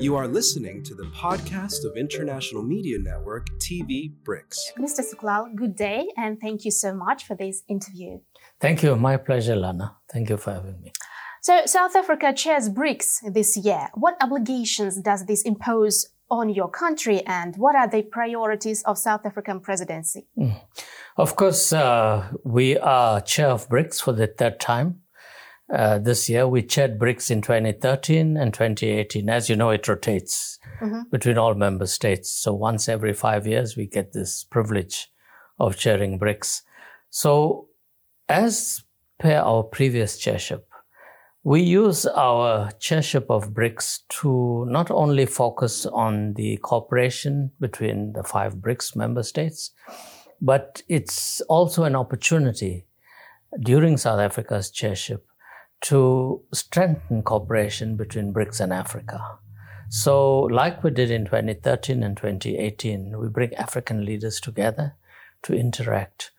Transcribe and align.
You 0.00 0.14
are 0.14 0.28
listening 0.28 0.84
to 0.84 0.94
the 0.94 1.06
podcast 1.06 1.84
of 1.84 1.96
International 1.96 2.62
Media 2.62 2.98
Network 3.00 3.48
TV 3.58 4.12
BRICS. 4.22 4.78
Mr. 4.78 5.02
Sooklal, 5.02 5.52
good 5.56 5.74
day 5.74 6.06
and 6.16 6.40
thank 6.40 6.64
you 6.64 6.70
so 6.70 6.94
much 6.94 7.24
for 7.26 7.34
this 7.34 7.64
interview. 7.68 8.20
Thank 8.60 8.84
you. 8.84 8.94
My 8.94 9.16
pleasure, 9.16 9.56
Lana. 9.56 9.96
Thank 10.08 10.30
you 10.30 10.36
for 10.36 10.52
having 10.52 10.80
me. 10.80 10.92
So, 11.42 11.66
South 11.66 11.96
Africa 11.96 12.32
chairs 12.32 12.68
BRICS 12.68 13.32
this 13.34 13.56
year. 13.56 13.88
What 13.94 14.14
obligations 14.20 15.00
does 15.00 15.26
this 15.26 15.42
impose 15.42 16.06
on 16.30 16.48
your 16.48 16.70
country 16.70 17.22
and 17.26 17.56
what 17.56 17.74
are 17.74 17.88
the 17.88 18.02
priorities 18.02 18.84
of 18.84 18.98
South 18.98 19.26
African 19.26 19.58
presidency? 19.58 20.28
Mm. 20.38 20.60
Of 21.16 21.34
course, 21.34 21.72
uh, 21.72 22.28
we 22.44 22.78
are 22.78 23.20
chair 23.20 23.48
of 23.48 23.68
BRICS 23.68 24.00
for 24.00 24.12
the 24.12 24.28
third 24.28 24.60
time. 24.60 25.00
Uh, 25.70 25.98
this 25.98 26.28
year, 26.30 26.48
we 26.48 26.62
chaired 26.62 26.98
BRICS 26.98 27.30
in 27.30 27.42
2013 27.42 28.36
and 28.38 28.54
2018. 28.54 29.28
As 29.28 29.50
you 29.50 29.56
know, 29.56 29.70
it 29.70 29.86
rotates 29.86 30.58
mm-hmm. 30.80 31.02
between 31.10 31.36
all 31.36 31.54
member 31.54 31.86
states. 31.86 32.30
So 32.30 32.54
once 32.54 32.88
every 32.88 33.12
five 33.12 33.46
years, 33.46 33.76
we 33.76 33.86
get 33.86 34.12
this 34.12 34.44
privilege 34.44 35.12
of 35.58 35.76
chairing 35.76 36.18
BRICS. 36.18 36.62
So 37.10 37.68
as 38.28 38.82
per 39.18 39.34
our 39.34 39.62
previous 39.62 40.16
chairship, 40.16 40.66
we 41.44 41.60
use 41.60 42.06
our 42.06 42.70
chairship 42.80 43.26
of 43.30 43.52
BRICS 43.52 44.00
to 44.20 44.66
not 44.68 44.90
only 44.90 45.26
focus 45.26 45.84
on 45.84 46.34
the 46.34 46.56
cooperation 46.58 47.52
between 47.60 48.14
the 48.14 48.22
five 48.22 48.56
BRICS 48.56 48.96
member 48.96 49.22
states, 49.22 49.72
but 50.40 50.82
it's 50.88 51.40
also 51.42 51.84
an 51.84 51.94
opportunity 51.94 52.86
during 53.60 53.96
South 53.96 54.20
Africa's 54.20 54.70
chairship 54.70 55.27
to 55.82 56.42
strengthen 56.52 57.22
cooperation 57.22 57.96
between 57.96 58.32
BRICS 58.32 58.60
and 58.60 58.72
Africa. 58.72 59.38
So, 59.88 60.40
like 60.40 60.84
we 60.84 60.90
did 60.90 61.10
in 61.10 61.24
2013 61.24 62.02
and 62.02 62.16
2018, 62.16 63.18
we 63.18 63.28
bring 63.28 63.54
African 63.54 64.04
leaders 64.04 64.40
together 64.40 64.96
to 65.42 65.54
interact 65.54 66.32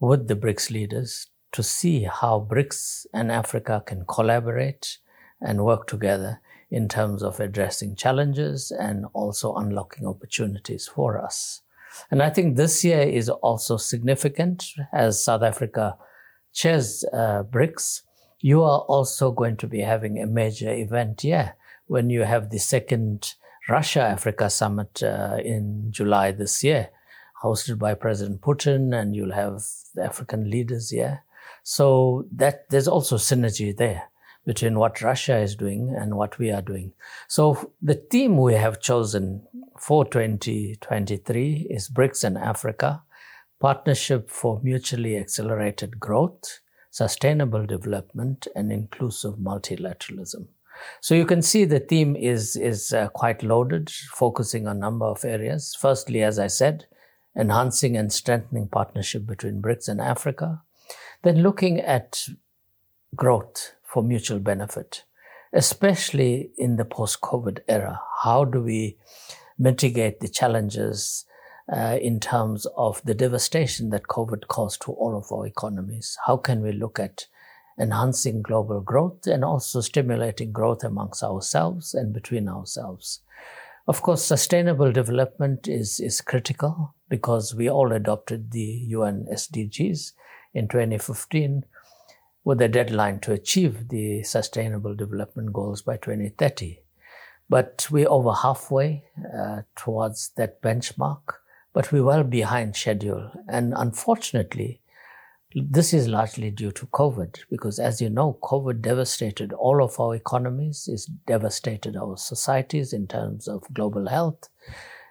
with 0.00 0.28
the 0.28 0.34
BRICS 0.34 0.70
leaders 0.70 1.28
to 1.52 1.62
see 1.62 2.04
how 2.04 2.46
BRICS 2.50 3.06
and 3.14 3.30
Africa 3.30 3.82
can 3.86 4.04
collaborate 4.06 4.98
and 5.40 5.64
work 5.64 5.86
together 5.86 6.40
in 6.70 6.88
terms 6.88 7.22
of 7.22 7.38
addressing 7.38 7.94
challenges 7.94 8.70
and 8.70 9.06
also 9.12 9.54
unlocking 9.54 10.06
opportunities 10.06 10.88
for 10.88 11.22
us. 11.22 11.62
And 12.10 12.22
I 12.22 12.30
think 12.30 12.56
this 12.56 12.84
year 12.84 13.00
is 13.00 13.28
also 13.28 13.76
significant 13.76 14.66
as 14.92 15.22
South 15.22 15.42
Africa 15.42 15.96
chairs 16.52 17.04
uh, 17.12 17.44
BRICS. 17.44 18.02
You 18.40 18.62
are 18.62 18.80
also 18.80 19.30
going 19.30 19.56
to 19.58 19.66
be 19.66 19.80
having 19.80 20.20
a 20.20 20.26
major 20.26 20.72
event 20.72 21.24
yeah, 21.24 21.52
when 21.86 22.10
you 22.10 22.22
have 22.22 22.50
the 22.50 22.58
second 22.58 23.34
Russia 23.68 24.00
Africa 24.00 24.50
summit 24.50 25.02
uh, 25.02 25.38
in 25.42 25.90
July 25.90 26.32
this 26.32 26.62
year, 26.62 26.90
hosted 27.42 27.78
by 27.78 27.94
President 27.94 28.40
Putin, 28.40 28.94
and 28.94 29.16
you'll 29.16 29.32
have 29.32 29.62
the 29.94 30.04
African 30.04 30.50
leaders 30.50 30.92
yeah. 30.92 31.18
So 31.62 32.26
that 32.32 32.68
there's 32.70 32.88
also 32.88 33.16
synergy 33.16 33.76
there 33.76 34.04
between 34.46 34.78
what 34.78 35.02
Russia 35.02 35.38
is 35.38 35.56
doing 35.56 35.92
and 35.98 36.14
what 36.14 36.38
we 36.38 36.52
are 36.52 36.62
doing. 36.62 36.92
So 37.26 37.72
the 37.82 37.94
theme 37.94 38.36
we 38.38 38.54
have 38.54 38.80
chosen 38.80 39.42
for 39.78 40.04
2023 40.04 41.66
is 41.68 41.88
BRICS 41.88 42.24
and 42.24 42.38
Africa, 42.38 43.02
partnership 43.58 44.30
for 44.30 44.60
mutually 44.62 45.16
accelerated 45.16 45.98
growth, 45.98 46.60
sustainable 46.96 47.66
development, 47.66 48.48
and 48.56 48.72
inclusive 48.72 49.34
multilateralism. 49.34 50.46
So 51.02 51.14
you 51.14 51.26
can 51.26 51.42
see 51.42 51.66
the 51.66 51.80
theme 51.80 52.16
is 52.16 52.56
is 52.56 52.90
uh, 52.92 53.08
quite 53.08 53.42
loaded, 53.42 53.90
focusing 54.14 54.66
on 54.66 54.76
a 54.76 54.80
number 54.80 55.04
of 55.04 55.22
areas. 55.22 55.76
Firstly, 55.78 56.22
as 56.22 56.38
I 56.38 56.46
said, 56.46 56.86
enhancing 57.38 57.98
and 57.98 58.10
strengthening 58.10 58.68
partnership 58.68 59.26
between 59.26 59.60
BRICS 59.60 59.88
and 59.88 60.00
Africa, 60.00 60.62
then 61.22 61.42
looking 61.42 61.80
at 61.80 62.28
growth 63.14 63.74
for 63.82 64.02
mutual 64.02 64.38
benefit, 64.38 65.04
especially 65.52 66.50
in 66.56 66.76
the 66.76 66.86
post 66.86 67.20
COVID 67.20 67.58
era. 67.68 68.00
How 68.22 68.46
do 68.46 68.62
we 68.62 68.96
mitigate 69.58 70.20
the 70.20 70.28
challenges 70.28 71.26
uh, 71.72 71.98
in 72.00 72.20
terms 72.20 72.66
of 72.76 73.02
the 73.04 73.14
devastation 73.14 73.90
that 73.90 74.04
COVID 74.04 74.48
caused 74.48 74.82
to 74.82 74.92
all 74.92 75.16
of 75.16 75.32
our 75.32 75.46
economies? 75.46 76.16
How 76.26 76.36
can 76.36 76.62
we 76.62 76.72
look 76.72 76.98
at 76.98 77.26
enhancing 77.78 78.42
global 78.42 78.80
growth 78.80 79.26
and 79.26 79.44
also 79.44 79.80
stimulating 79.80 80.52
growth 80.52 80.84
amongst 80.84 81.22
ourselves 81.22 81.94
and 81.94 82.12
between 82.12 82.48
ourselves? 82.48 83.20
Of 83.88 84.02
course, 84.02 84.24
sustainable 84.24 84.90
development 84.90 85.68
is, 85.68 86.00
is 86.00 86.20
critical 86.20 86.94
because 87.08 87.54
we 87.54 87.70
all 87.70 87.92
adopted 87.92 88.50
the 88.50 88.84
UN 88.88 89.26
SDGs 89.32 90.12
in 90.54 90.66
2015 90.66 91.64
with 92.42 92.60
a 92.62 92.68
deadline 92.68 93.20
to 93.20 93.32
achieve 93.32 93.88
the 93.88 94.22
Sustainable 94.22 94.94
Development 94.94 95.52
Goals 95.52 95.82
by 95.82 95.96
2030. 95.96 96.80
But 97.48 97.86
we're 97.90 98.08
over 98.08 98.32
halfway 98.32 99.04
uh, 99.36 99.62
towards 99.76 100.30
that 100.36 100.62
benchmark, 100.62 101.22
but 101.76 101.92
we're 101.92 102.02
well 102.02 102.24
behind 102.24 102.74
schedule. 102.74 103.30
And 103.48 103.74
unfortunately, 103.76 104.80
this 105.54 105.92
is 105.92 106.08
largely 106.08 106.50
due 106.50 106.72
to 106.72 106.86
COVID, 106.86 107.40
because 107.50 107.78
as 107.78 108.00
you 108.00 108.08
know, 108.08 108.38
COVID 108.42 108.80
devastated 108.80 109.52
all 109.52 109.84
of 109.84 110.00
our 110.00 110.14
economies, 110.14 110.88
it's 110.90 111.04
devastated 111.04 111.94
our 111.94 112.16
societies 112.16 112.94
in 112.94 113.06
terms 113.06 113.46
of 113.46 113.62
global 113.74 114.08
health. 114.08 114.48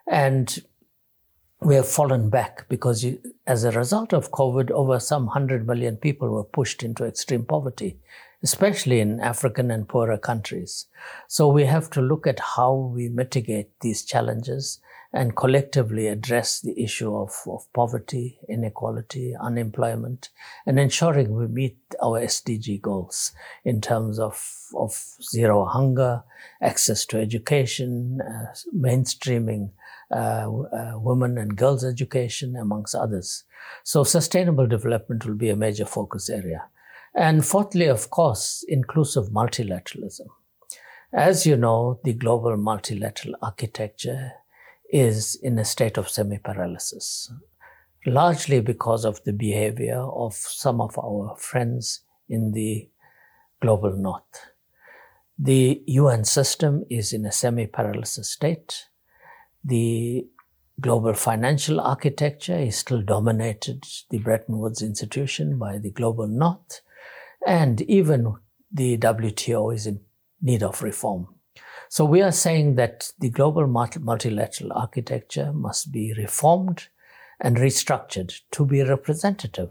And 0.09 0.57
we 1.61 1.75
have 1.75 1.87
fallen 1.87 2.31
back 2.31 2.67
because 2.67 3.03
you, 3.03 3.21
as 3.45 3.63
a 3.63 3.69
result 3.69 4.11
of 4.11 4.31
COVID, 4.31 4.71
over 4.71 4.99
some 4.99 5.27
100 5.27 5.67
million 5.67 5.97
people 5.97 6.29
were 6.29 6.43
pushed 6.43 6.81
into 6.81 7.05
extreme 7.05 7.45
poverty, 7.45 7.99
especially 8.41 9.01
in 9.01 9.19
African 9.19 9.69
and 9.69 9.87
poorer 9.87 10.17
countries. 10.17 10.87
So 11.27 11.47
we 11.47 11.65
have 11.65 11.91
to 11.91 12.01
look 12.01 12.25
at 12.25 12.39
how 12.39 12.73
we 12.73 13.07
mitigate 13.07 13.69
these 13.81 14.03
challenges 14.03 14.79
and 15.15 15.37
collectively 15.37 16.07
address 16.07 16.59
the 16.59 16.77
issue 16.77 17.15
of, 17.15 17.33
of 17.47 17.71
poverty, 17.71 18.37
inequality, 18.49 19.33
unemployment, 19.41 20.27
and 20.65 20.77
ensuring 20.77 21.33
we 21.33 21.47
meet 21.47 21.77
our 22.03 22.19
SDG 22.19 22.81
goals 22.81 23.31
in 23.63 23.79
terms 23.79 24.19
of, 24.19 24.45
of 24.75 24.93
zero 25.23 25.63
hunger, 25.63 26.21
access 26.61 27.05
to 27.05 27.17
education, 27.17 28.19
uh, 28.19 28.53
mainstreaming 28.75 29.71
uh, 30.11 30.51
uh, 30.51 30.99
women 30.99 31.37
and 31.37 31.55
girls' 31.55 31.85
education, 31.85 32.57
amongst 32.57 32.93
others. 32.93 33.45
So, 33.85 34.03
sustainable 34.03 34.67
development 34.67 35.25
will 35.25 35.35
be 35.35 35.49
a 35.49 35.55
major 35.55 35.85
focus 35.85 36.29
area. 36.29 36.65
And 37.15 37.45
fourthly, 37.45 37.85
of 37.85 38.09
course, 38.09 38.65
inclusive 38.67 39.29
multilateralism. 39.29 40.27
As 41.13 41.45
you 41.45 41.55
know, 41.55 42.01
the 42.03 42.11
global 42.11 42.57
multilateral 42.57 43.35
architecture 43.41 44.33
is 44.91 45.35
in 45.35 45.57
a 45.59 45.65
state 45.65 45.97
of 45.97 46.09
semi 46.09 46.37
paralysis, 46.37 47.31
largely 48.05 48.59
because 48.59 49.05
of 49.05 49.23
the 49.23 49.33
behavior 49.33 49.99
of 49.99 50.33
some 50.33 50.81
of 50.81 50.97
our 50.97 51.35
friends 51.37 52.01
in 52.29 52.51
the 52.51 52.89
global 53.61 53.95
north. 53.95 54.51
The 55.37 55.83
UN 55.87 56.23
system 56.23 56.85
is 56.89 57.13
in 57.13 57.25
a 57.25 57.31
semi 57.31 57.67
paralysis 57.67 58.29
state 58.29 58.85
the 59.65 60.27
global 60.79 61.13
financial 61.13 61.81
architecture 61.81 62.57
is 62.57 62.77
still 62.77 63.01
dominated, 63.01 63.83
the 64.11 64.19
Bretton 64.19 64.59
Woods 64.59 64.81
institution, 64.81 65.57
by 65.57 65.79
the 65.79 65.89
global 65.89 66.27
north, 66.27 66.81
and 67.47 67.81
even 67.81 68.35
the 68.71 68.97
WTO 68.97 69.73
is 69.73 69.87
in 69.87 70.01
need 70.41 70.61
of 70.61 70.83
reform. 70.83 71.27
So 71.89 72.03
we 72.03 72.21
are 72.21 72.31
saying 72.31 72.75
that 72.75 73.11
the 73.19 73.29
global 73.29 73.67
multilateral 73.67 74.73
architecture 74.73 75.53
must 75.53 75.91
be 75.91 76.13
reformed 76.13 76.87
and 77.39 77.57
restructured 77.57 78.41
to 78.51 78.65
be 78.65 78.83
representative 78.83 79.69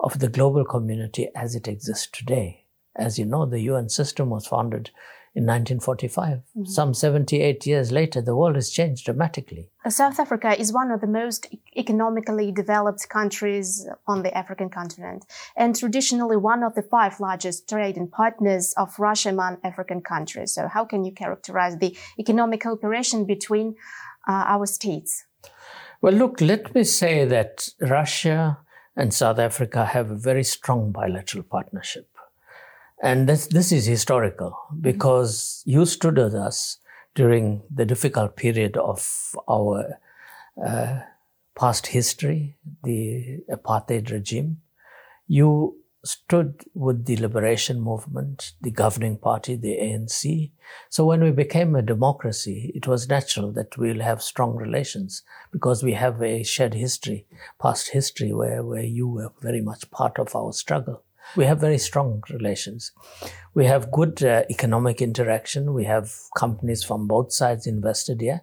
of 0.00 0.18
the 0.18 0.28
global 0.28 0.64
community 0.64 1.28
as 1.34 1.54
it 1.54 1.68
exists 1.68 2.08
today. 2.10 2.64
As 2.96 3.18
you 3.18 3.24
know, 3.24 3.46
the 3.46 3.60
UN 3.60 3.88
system 3.88 4.30
was 4.30 4.46
founded 4.46 4.90
in 5.36 5.42
1945. 5.44 6.38
Mm-hmm. 6.38 6.64
Some 6.64 6.94
78 6.94 7.66
years 7.66 7.90
later, 7.90 8.22
the 8.22 8.36
world 8.36 8.54
has 8.54 8.70
changed 8.70 9.04
dramatically. 9.04 9.68
South 9.88 10.20
Africa 10.20 10.58
is 10.58 10.72
one 10.72 10.92
of 10.92 11.00
the 11.00 11.08
most 11.08 11.48
economically 11.76 12.52
developed 12.52 13.08
countries 13.08 13.86
on 14.06 14.22
the 14.22 14.36
African 14.36 14.70
continent 14.70 15.26
and 15.56 15.76
traditionally 15.76 16.36
one 16.36 16.62
of 16.62 16.74
the 16.74 16.82
five 16.82 17.18
largest 17.18 17.68
trading 17.68 18.08
partners 18.08 18.74
of 18.76 18.96
Russia 18.98 19.30
among 19.30 19.58
African 19.64 20.00
countries. 20.00 20.54
So, 20.54 20.68
how 20.68 20.84
can 20.84 21.04
you 21.04 21.12
characterize 21.12 21.78
the 21.78 21.96
economic 22.18 22.62
cooperation 22.62 23.24
between 23.24 23.74
uh, 24.28 24.44
our 24.46 24.66
states? 24.66 25.24
Well, 26.00 26.14
look, 26.14 26.40
let 26.40 26.74
me 26.74 26.84
say 26.84 27.24
that 27.24 27.68
Russia 27.80 28.58
and 28.96 29.12
South 29.12 29.38
Africa 29.38 29.84
have 29.86 30.10
a 30.10 30.16
very 30.16 30.44
strong 30.44 30.92
bilateral 30.92 31.42
partnership. 31.44 32.08
And 33.02 33.28
this, 33.28 33.46
this 33.48 33.72
is 33.72 33.86
historical 33.86 34.58
because 34.80 35.62
you 35.66 35.84
stood 35.86 36.16
with 36.16 36.34
us 36.34 36.78
during 37.14 37.62
the 37.72 37.84
difficult 37.84 38.36
period 38.36 38.76
of 38.76 39.34
our 39.48 39.98
uh, 40.64 41.00
past 41.56 41.88
history, 41.88 42.56
the 42.82 43.40
apartheid 43.50 44.10
regime. 44.10 44.62
You 45.28 45.78
stood 46.04 46.64
with 46.74 47.06
the 47.06 47.16
liberation 47.16 47.80
movement, 47.80 48.52
the 48.60 48.72
governing 48.72 49.18
party, 49.18 49.56
the 49.56 49.78
ANC. 49.78 50.52
So 50.90 51.06
when 51.06 51.22
we 51.22 51.32
became 51.32 51.76
a 51.76 51.82
democracy, 51.82 52.72
it 52.74 52.88
was 52.88 53.08
natural 53.08 53.52
that 53.52 53.78
we'll 53.78 54.02
have 54.02 54.22
strong 54.22 54.56
relations 54.56 55.22
because 55.52 55.84
we 55.84 55.94
have 55.94 56.22
a 56.22 56.42
shared 56.42 56.74
history, 56.74 57.26
past 57.60 57.90
history 57.90 58.34
where, 58.34 58.64
where 58.64 58.82
you 58.84 59.08
were 59.08 59.32
very 59.40 59.62
much 59.62 59.90
part 59.92 60.18
of 60.18 60.36
our 60.36 60.52
struggle. 60.52 61.03
We 61.36 61.44
have 61.46 61.60
very 61.60 61.78
strong 61.78 62.22
relations. 62.30 62.92
We 63.54 63.66
have 63.66 63.90
good 63.90 64.22
uh, 64.22 64.44
economic 64.50 65.00
interaction. 65.00 65.74
We 65.74 65.84
have 65.84 66.12
companies 66.36 66.84
from 66.84 67.06
both 67.06 67.32
sides 67.32 67.66
invested 67.66 68.20
here, 68.20 68.42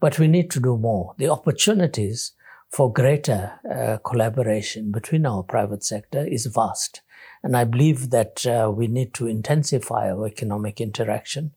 but 0.00 0.18
we 0.18 0.28
need 0.28 0.50
to 0.52 0.60
do 0.60 0.76
more. 0.76 1.14
The 1.18 1.28
opportunities 1.28 2.32
for 2.70 2.92
greater 2.92 3.60
uh, 3.70 3.98
collaboration 3.98 4.90
between 4.90 5.26
our 5.26 5.42
private 5.42 5.84
sector 5.84 6.26
is 6.26 6.46
vast. 6.46 7.02
And 7.42 7.56
I 7.56 7.64
believe 7.64 8.10
that 8.10 8.46
uh, 8.46 8.72
we 8.74 8.86
need 8.86 9.12
to 9.14 9.26
intensify 9.26 10.10
our 10.10 10.26
economic 10.26 10.80
interaction. 10.80 11.52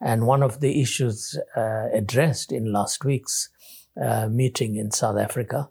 And 0.00 0.26
one 0.26 0.42
of 0.42 0.60
the 0.60 0.80
issues 0.80 1.38
uh, 1.56 1.88
addressed 1.92 2.52
in 2.52 2.72
last 2.72 3.04
week's 3.04 3.48
uh, 4.00 4.28
meeting 4.28 4.76
in 4.76 4.90
South 4.90 5.18
Africa 5.18 5.68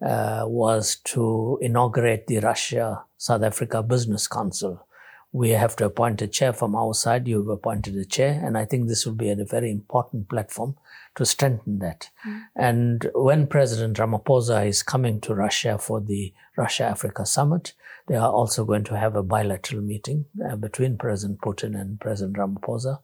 uh, 0.00 0.44
was 0.46 0.96
to 1.04 1.58
inaugurate 1.60 2.26
the 2.26 2.38
Russia 2.38 3.04
South 3.16 3.42
Africa 3.42 3.82
Business 3.82 4.28
Council. 4.28 4.86
We 5.32 5.50
have 5.50 5.76
to 5.76 5.84
appoint 5.84 6.22
a 6.22 6.26
chair 6.26 6.52
from 6.52 6.74
our 6.74 6.94
side. 6.94 7.28
You've 7.28 7.48
appointed 7.48 7.96
a 7.96 8.04
chair, 8.04 8.40
and 8.42 8.56
I 8.56 8.64
think 8.64 8.88
this 8.88 9.04
will 9.04 9.14
be 9.14 9.30
a 9.30 9.44
very 9.44 9.70
important 9.70 10.28
platform 10.28 10.76
to 11.16 11.26
strengthen 11.26 11.80
that. 11.80 12.08
Mm. 12.26 12.42
And 12.56 13.10
when 13.14 13.46
President 13.46 13.98
Ramaphosa 13.98 14.66
is 14.66 14.82
coming 14.82 15.20
to 15.22 15.34
Russia 15.34 15.76
for 15.78 16.00
the 16.00 16.32
Russia 16.56 16.84
Africa 16.84 17.26
Summit, 17.26 17.74
they 18.06 18.16
are 18.16 18.30
also 18.30 18.64
going 18.64 18.84
to 18.84 18.96
have 18.96 19.16
a 19.16 19.22
bilateral 19.22 19.82
meeting 19.82 20.24
uh, 20.48 20.56
between 20.56 20.96
President 20.96 21.40
Putin 21.40 21.78
and 21.78 22.00
President 22.00 22.36
Ramaphosa 22.36 23.00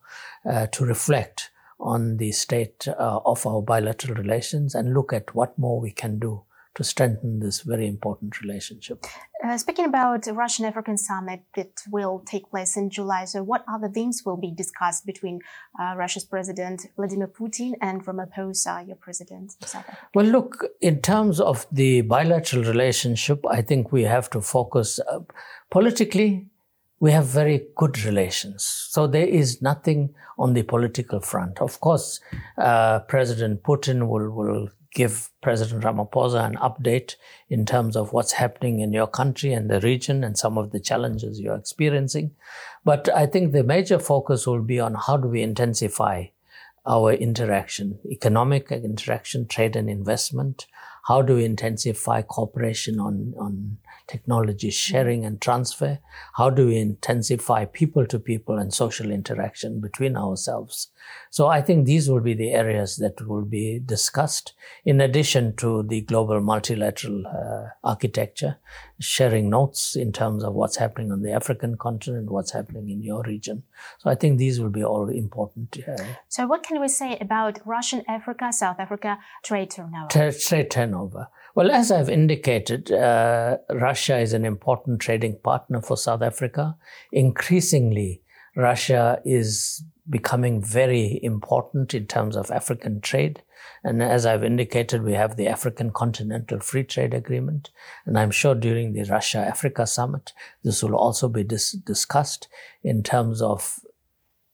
uh, 0.49 0.67
to 0.69 0.85
reflect 0.85 1.51
on 1.79 2.17
the 2.17 2.33
state 2.33 2.89
uh, 2.89 3.21
of 3.27 3.47
our 3.47 3.61
bilateral 3.61 4.15
relations 4.15 4.75
and 4.75 4.95
look 4.95 5.13
at 5.13 5.35
what 5.35 5.59
more 5.59 5.79
we 5.79 5.91
can 5.91 6.19
do 6.19 6.43
to 6.75 6.85
strengthen 6.85 7.41
this 7.41 7.61
very 7.61 7.87
important 7.87 8.41
relationship. 8.41 9.05
Uh, 9.45 9.57
speaking 9.59 9.85
about 9.85 10.23
the 10.23 10.33
Russian 10.33 10.65
African 10.65 10.97
Summit 10.97 11.43
that 11.55 11.83
will 11.91 12.23
take 12.27 12.51
place 12.51 12.77
in 12.77 12.91
July, 12.91 13.27
so 13.27 13.43
what 13.43 13.65
other 13.69 13.89
themes 13.89 14.23
will 14.25 14.37
be 14.37 14.51
discussed 14.51 15.07
between 15.07 15.41
uh, 15.81 15.95
Russia's 15.97 16.25
President 16.25 16.87
Vladimir 16.97 17.29
Putin 17.29 17.75
and 17.81 18.05
Ramaphosa, 18.05 18.87
your 18.87 18.97
president 18.97 19.55
of 19.63 19.69
South 19.69 19.85
Africa? 19.89 20.09
Well, 20.15 20.27
look, 20.27 20.65
in 20.81 21.01
terms 21.01 21.41
of 21.41 21.67
the 21.71 22.01
bilateral 22.03 22.65
relationship, 22.65 23.45
I 23.49 23.63
think 23.63 23.93
we 23.93 24.03
have 24.03 24.31
to 24.31 24.41
focus 24.41 24.99
uh, 24.99 25.21
politically. 25.71 26.49
We 27.01 27.13
have 27.13 27.27
very 27.27 27.67
good 27.77 28.03
relations. 28.05 28.65
So 28.65 29.07
there 29.07 29.27
is 29.27 29.61
nothing 29.61 30.15
on 30.39 30.55
the 30.55 30.63
political 30.63 31.21
front. 31.21 31.61
Of 31.61 31.81
course, 31.81 32.21
uh, 32.57 33.01
President 33.01 33.63
Putin 33.63 34.09
will, 34.09 34.31
will 34.31 34.69
give 34.95 35.29
President 35.43 35.83
Ramaphosa 35.83 36.47
an 36.47 36.57
update 36.57 37.17
in 37.49 37.67
terms 37.67 37.97
of 37.97 38.13
what's 38.13 38.33
happening 38.33 38.81
in 38.81 38.93
your 38.93 39.07
country 39.07 39.53
and 39.53 39.69
the 39.69 39.81
region 39.81 40.25
and 40.25 40.39
some 40.39 40.57
of 40.57 40.71
the 40.71 40.81
challenges 40.81 41.41
you're 41.41 41.57
experiencing. 41.57 42.31
But 42.85 43.09
I 43.15 43.27
think 43.27 43.53
the 43.53 43.65
major 43.65 43.99
focus 43.99 44.47
will 44.47 44.63
be 44.63 44.81
on 44.81 44.95
how 44.95 45.17
do 45.17 45.29
we 45.29 45.43
intensify 45.43 46.27
our 46.87 47.13
interaction, 47.13 47.99
economic 48.11 48.71
interaction, 48.71 49.47
trade 49.47 49.75
and 49.75 49.91
investment. 49.91 50.67
How 51.05 51.21
do 51.21 51.37
we 51.37 51.45
intensify 51.45 52.23
cooperation 52.23 52.99
on, 52.99 53.35
on 53.39 53.77
technology 54.07 54.71
sharing 54.71 55.25
and 55.25 55.41
transfer? 55.41 55.99
How 56.35 56.49
do 56.49 56.67
we 56.67 56.79
intensify 56.79 57.67
people 57.67 58.07
to 58.07 58.19
people 58.19 58.57
and 58.59 58.73
social 58.73 59.11
interaction 59.11 59.81
between 59.81 60.17
ourselves? 60.17 60.89
So 61.31 61.49
I 61.49 61.61
think 61.61 61.85
these 61.85 62.09
will 62.09 62.21
be 62.21 62.33
the 62.33 62.53
areas 62.53 62.97
that 62.97 63.27
will 63.27 63.45
be 63.45 63.81
discussed 63.85 64.55
in 64.85 65.01
addition 65.01 65.57
to 65.57 65.83
the 65.83 66.01
global 66.03 66.41
multilateral 66.41 67.27
uh, 67.27 67.69
architecture, 67.83 68.57
sharing 68.99 69.51
notes 69.51 69.97
in 69.97 70.11
terms 70.13 70.43
of 70.43 70.55
what's 70.55 70.77
happening 70.77 71.13
on 71.13 71.23
the 71.23 71.33
African 71.33 71.77
continent, 71.77 72.31
what's 72.31 72.53
happening 72.53 72.89
in 72.89 73.03
your 73.03 73.23
region. 73.25 73.63
So 73.99 74.09
I 74.09 74.15
think 74.15 74.39
these 74.39 74.59
will 74.61 74.71
be 74.71 74.85
all 74.85 75.11
important. 75.11 75.77
Uh, 75.87 76.03
so 76.29 76.47
what 76.47 76.63
can 76.63 76.81
we 76.81 76.89
say 76.89 77.19
about 77.21 77.59
Russian 77.67 78.05
Africa, 78.09 78.53
South 78.53 78.77
Africa 78.79 79.19
trade 79.43 79.71
turnover? 79.71 80.09
trade 80.09 80.71
turnover. 80.71 80.94
Well, 81.55 81.71
as 81.71 81.93
I've 81.93 82.09
indicated, 82.09 82.91
uh, 82.91 83.59
Russia 83.71 84.19
is 84.19 84.33
an 84.33 84.45
important 84.45 85.01
trading 85.01 85.39
partner 85.43 85.81
for 85.81 85.97
South 85.97 86.23
Africa. 86.23 86.77
Increasingly, 87.13 88.23
Russia 88.57 89.21
is 89.25 89.85
becoming 90.09 90.63
very 90.63 91.21
important 91.23 91.95
in 91.95 92.07
terms 92.07 92.37
of 92.37 92.51
African 92.51 93.01
trade. 93.01 93.43
And 93.83 94.03
as 94.03 94.27
I've 94.27 94.45
indicated, 94.45 95.03
we 95.03 95.13
have 95.13 95.37
the 95.37 95.47
African 95.47 95.91
Continental 95.91 96.61
Free 96.61 96.85
Trade 96.85 97.15
Agreement. 97.15 97.71
And 98.07 98.19
I'm 98.19 98.31
sure 98.31 98.55
during 98.55 98.93
the 98.93 99.05
Russia 99.05 99.39
Africa 99.39 99.87
Summit, 99.87 100.33
this 100.63 100.83
will 100.83 100.97
also 100.97 101.29
be 101.29 101.45
dis- 101.45 101.73
discussed 101.73 102.49
in 102.83 103.03
terms 103.03 103.43
of 103.43 103.81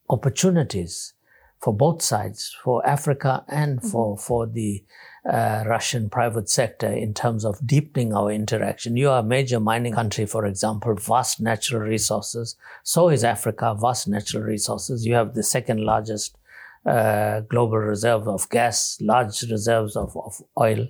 opportunities 0.09 1.13
for 1.59 1.73
both 1.73 2.01
sides, 2.01 2.55
for 2.63 2.85
Africa 2.85 3.43
and 3.47 3.79
mm-hmm. 3.79 3.87
for, 3.87 4.17
for 4.17 4.47
the 4.47 4.83
uh, 5.29 5.63
Russian 5.67 6.09
private 6.09 6.49
sector 6.49 6.91
in 6.91 7.13
terms 7.13 7.45
of 7.45 7.65
deepening 7.65 8.13
our 8.13 8.31
interaction. 8.31 8.97
You 8.97 9.09
are 9.09 9.19
a 9.19 9.23
major 9.23 9.59
mining 9.59 9.93
country, 9.93 10.25
for 10.25 10.45
example, 10.45 10.95
vast 10.95 11.39
natural 11.39 11.81
resources. 11.81 12.55
So 12.83 13.09
is 13.09 13.23
Africa, 13.23 13.75
vast 13.79 14.07
natural 14.07 14.43
resources. 14.43 15.05
You 15.05 15.13
have 15.15 15.35
the 15.35 15.43
second 15.43 15.83
largest 15.83 16.37
uh, 16.85 17.41
global 17.41 17.77
reserve 17.77 18.27
of 18.27 18.49
gas, 18.49 18.97
large 18.99 19.43
reserves 19.43 19.95
of, 19.95 20.17
of 20.17 20.41
oil. 20.59 20.87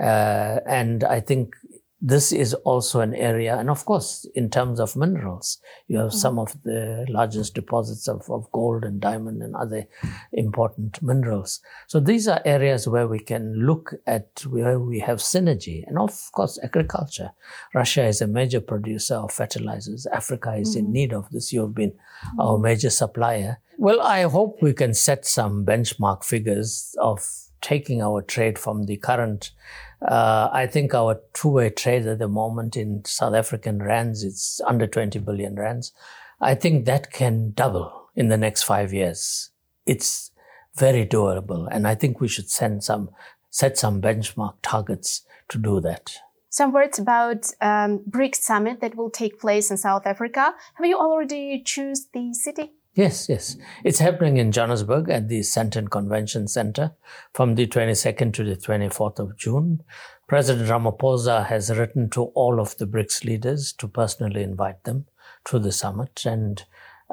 Uh, 0.00 0.60
and 0.66 1.02
I 1.02 1.18
think 1.18 1.56
this 2.04 2.32
is 2.32 2.52
also 2.52 2.98
an 2.98 3.14
area, 3.14 3.56
and 3.56 3.70
of 3.70 3.84
course, 3.84 4.26
in 4.34 4.50
terms 4.50 4.80
of 4.80 4.96
minerals, 4.96 5.58
you 5.86 5.98
have 5.98 6.08
mm-hmm. 6.08 6.18
some 6.18 6.36
of 6.36 6.60
the 6.64 7.06
largest 7.08 7.54
deposits 7.54 8.08
of, 8.08 8.28
of 8.28 8.50
gold 8.50 8.82
and 8.82 9.00
diamond 9.00 9.40
and 9.40 9.54
other 9.54 9.86
important 10.32 11.00
minerals. 11.00 11.60
So 11.86 12.00
these 12.00 12.26
are 12.26 12.42
areas 12.44 12.88
where 12.88 13.06
we 13.06 13.20
can 13.20 13.54
look 13.54 13.94
at 14.04 14.44
where 14.48 14.80
we 14.80 14.98
have 14.98 15.18
synergy. 15.18 15.84
And 15.86 15.96
of 15.96 16.32
course, 16.32 16.58
agriculture. 16.64 17.30
Russia 17.72 18.04
is 18.04 18.20
a 18.20 18.26
major 18.26 18.60
producer 18.60 19.14
of 19.14 19.30
fertilizers. 19.32 20.04
Africa 20.06 20.54
is 20.54 20.70
mm-hmm. 20.70 20.86
in 20.86 20.92
need 20.92 21.12
of 21.12 21.30
this. 21.30 21.52
You 21.52 21.60
have 21.60 21.74
been 21.74 21.92
mm-hmm. 21.92 22.40
our 22.40 22.58
major 22.58 22.90
supplier. 22.90 23.58
Well, 23.78 24.00
I 24.00 24.22
hope 24.22 24.58
we 24.60 24.72
can 24.72 24.92
set 24.92 25.24
some 25.24 25.64
benchmark 25.64 26.24
figures 26.24 26.96
of 27.00 27.24
taking 27.60 28.02
our 28.02 28.22
trade 28.22 28.58
from 28.58 28.86
the 28.86 28.96
current 28.96 29.52
uh, 30.06 30.50
I 30.52 30.66
think 30.66 30.94
our 30.94 31.20
two-way 31.32 31.70
trade 31.70 32.06
at 32.06 32.18
the 32.18 32.28
moment 32.28 32.76
in 32.76 33.04
South 33.04 33.34
African 33.34 33.82
rands, 33.82 34.24
it's 34.24 34.60
under 34.66 34.86
20 34.86 35.18
billion 35.20 35.54
rands. 35.56 35.92
I 36.40 36.54
think 36.54 36.86
that 36.86 37.12
can 37.12 37.52
double 37.52 38.10
in 38.16 38.28
the 38.28 38.36
next 38.36 38.62
five 38.62 38.92
years. 38.92 39.50
It's 39.86 40.30
very 40.74 41.06
doable. 41.06 41.68
And 41.70 41.86
I 41.86 41.94
think 41.94 42.20
we 42.20 42.28
should 42.28 42.50
send 42.50 42.82
some, 42.82 43.10
set 43.50 43.78
some 43.78 44.00
benchmark 44.00 44.54
targets 44.62 45.22
to 45.48 45.58
do 45.58 45.80
that. 45.80 46.16
Some 46.48 46.72
words 46.72 46.98
about 46.98 47.50
um, 47.60 48.00
BRICS 48.10 48.36
summit 48.36 48.80
that 48.80 48.96
will 48.96 49.10
take 49.10 49.40
place 49.40 49.70
in 49.70 49.76
South 49.78 50.06
Africa. 50.06 50.54
Have 50.74 50.86
you 50.86 50.98
already 50.98 51.62
choose 51.64 52.08
the 52.12 52.34
city? 52.34 52.72
Yes, 52.94 53.26
yes. 53.26 53.56
It's 53.84 54.00
happening 54.00 54.36
in 54.36 54.52
Johannesburg 54.52 55.08
at 55.08 55.28
the 55.28 55.40
Sandton 55.40 55.90
Convention 55.90 56.46
Center 56.46 56.92
from 57.32 57.54
the 57.54 57.66
22nd 57.66 58.34
to 58.34 58.44
the 58.44 58.56
24th 58.56 59.18
of 59.18 59.36
June. 59.38 59.82
President 60.28 60.68
Ramaphosa 60.68 61.46
has 61.46 61.70
written 61.70 62.10
to 62.10 62.24
all 62.24 62.60
of 62.60 62.76
the 62.76 62.86
BRICS 62.86 63.24
leaders 63.24 63.72
to 63.74 63.88
personally 63.88 64.42
invite 64.42 64.84
them 64.84 65.06
to 65.46 65.58
the 65.58 65.72
summit. 65.72 66.26
And 66.26 66.62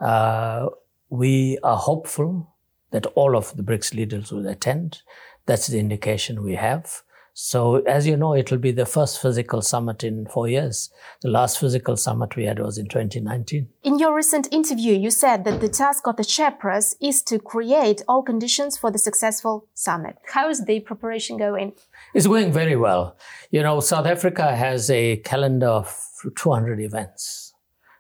uh, 0.02 0.68
we 1.10 1.58
are 1.64 1.78
hopeful 1.78 2.56
that 2.92 3.06
all 3.16 3.38
of 3.38 3.56
the 3.56 3.64
BRICS 3.64 3.94
leaders 3.94 4.34
will 4.34 4.48
attend. 4.48 5.02
That's 5.46 5.68
the 5.68 5.80
indication 5.80 6.44
we 6.44 6.56
have. 6.56 7.04
So, 7.42 7.78
as 7.88 8.06
you 8.06 8.18
know, 8.18 8.34
it 8.34 8.52
will 8.52 8.58
be 8.58 8.74
the 8.74 8.86
first 8.86 9.22
physical 9.22 9.62
summit 9.62 10.04
in 10.04 10.26
four 10.26 10.50
years. 10.50 10.90
The 11.22 11.30
last 11.30 11.58
physical 11.58 11.96
summit 11.96 12.36
we 12.36 12.44
had 12.44 12.60
was 12.60 12.78
in 12.78 12.90
2019. 12.90 13.70
In 13.82 13.98
your 13.98 14.14
recent 14.14 14.52
interview, 14.52 14.94
you 14.94 15.10
said 15.10 15.46
that 15.46 15.62
the 15.62 15.70
task 15.70 16.06
of 16.06 16.18
the 16.18 16.24
chairperson 16.24 16.96
is 17.02 17.24
to 17.24 17.40
create 17.40 18.02
all 18.10 18.24
conditions 18.24 18.78
for 18.78 18.92
the 18.92 18.98
successful 18.98 19.70
summit. 19.74 20.18
How 20.34 20.50
is 20.50 20.66
the 20.66 20.82
preparation 20.82 21.38
going? 21.38 21.72
It's 22.14 22.28
going 22.28 22.52
very 22.52 22.76
well. 22.76 23.16
You 23.52 23.64
know, 23.64 23.80
South 23.80 24.06
Africa 24.06 24.54
has 24.54 24.90
a 24.90 25.16
calendar 25.18 25.68
of 25.68 25.98
200 26.36 26.82
events. 26.82 27.54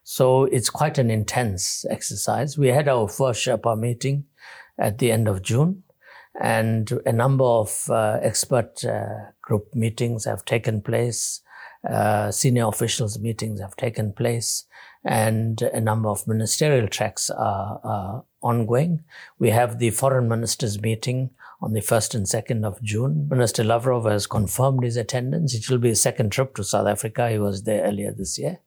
So 0.03 0.43
it's 0.43 0.69
quite 0.69 0.97
an 0.97 1.09
intense 1.09 1.85
exercise. 1.89 2.57
We 2.57 2.67
had 2.67 2.89
our 2.89 3.07
first 3.07 3.45
Sherpa 3.45 3.79
meeting 3.79 4.25
at 4.77 4.97
the 4.97 5.13
end 5.13 5.29
of 5.29 5.41
June. 5.41 5.83
And 6.39 6.91
a 7.05 7.11
number 7.11 7.43
of 7.43 7.89
uh, 7.89 8.19
expert 8.21 8.83
uh, 8.85 9.31
group 9.41 9.75
meetings 9.75 10.25
have 10.25 10.45
taken 10.45 10.81
place. 10.81 11.41
Uh, 11.87 12.31
senior 12.31 12.67
officials 12.67 13.19
meetings 13.19 13.61
have 13.61 13.75
taken 13.75 14.11
place 14.11 14.65
and 15.05 15.61
a 15.61 15.79
number 15.79 16.09
of 16.09 16.27
ministerial 16.27 16.87
tracks 16.87 17.29
are, 17.29 17.79
are 17.83 18.23
ongoing. 18.41 19.03
We 19.37 19.49
have 19.51 19.79
the 19.79 19.91
foreign 19.91 20.27
ministers 20.27 20.81
meeting 20.81 21.29
on 21.61 21.73
the 21.73 21.81
1st 21.81 22.15
and 22.15 22.25
2nd 22.25 22.65
of 22.65 22.81
June. 22.81 23.27
Minister 23.29 23.63
Lavrov 23.63 24.05
has 24.05 24.27
confirmed 24.27 24.83
his 24.83 24.97
attendance. 24.97 25.53
It 25.53 25.69
will 25.69 25.77
be 25.77 25.89
his 25.89 26.01
second 26.01 26.31
trip 26.31 26.55
to 26.55 26.63
South 26.63 26.87
Africa. 26.87 27.29
He 27.29 27.39
was 27.39 27.63
there 27.63 27.83
earlier 27.83 28.11
this 28.11 28.37
year. 28.37 28.59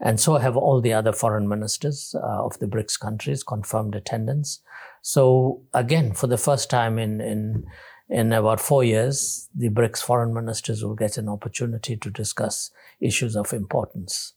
And 0.00 0.18
so 0.18 0.36
have 0.36 0.56
all 0.56 0.80
the 0.80 0.92
other 0.92 1.12
foreign 1.12 1.48
ministers 1.48 2.14
uh, 2.14 2.44
of 2.44 2.58
the 2.58 2.66
BRICS 2.66 2.98
countries 2.98 3.42
confirmed 3.42 3.94
attendance. 3.94 4.60
So 5.02 5.62
again, 5.72 6.12
for 6.12 6.26
the 6.26 6.38
first 6.38 6.70
time 6.70 6.98
in, 6.98 7.20
in, 7.20 7.64
in 8.08 8.32
about 8.32 8.60
four 8.60 8.84
years, 8.84 9.48
the 9.54 9.68
BRICS 9.68 10.02
foreign 10.02 10.34
ministers 10.34 10.84
will 10.84 10.94
get 10.94 11.18
an 11.18 11.28
opportunity 11.28 11.96
to 11.96 12.10
discuss 12.10 12.70
issues 13.00 13.36
of 13.36 13.52
importance. 13.52 14.32